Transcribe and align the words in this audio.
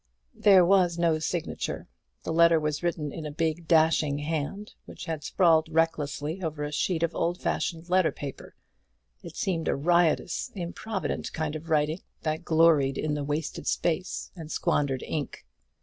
There 0.33 0.65
was 0.65 0.97
no 0.97 1.19
signature. 1.19 1.87
The 2.23 2.33
letter 2.33 2.59
was 2.59 2.81
written 2.81 3.11
in 3.11 3.27
a 3.27 3.31
big 3.31 3.67
dashing 3.67 4.17
hand, 4.17 4.73
which 4.85 5.05
had 5.05 5.23
sprawled 5.23 5.69
recklessly 5.69 6.41
over 6.41 6.63
a 6.63 6.71
sheet 6.71 7.03
of 7.03 7.13
old 7.13 7.39
fashioned 7.39 7.87
letter 7.87 8.11
paper; 8.11 8.55
it 9.21 9.35
seemed 9.35 9.67
a 9.67 9.75
riotous, 9.75 10.49
improvident 10.55 11.31
kind 11.33 11.55
of 11.55 11.69
writing, 11.69 11.99
that 12.23 12.43
gloried 12.43 12.97
in 12.97 13.13
the 13.13 13.23
wasted 13.23 13.67
space 13.67 14.31
and 14.35 14.51
squandered 14.51 15.03
ink. 15.03 15.45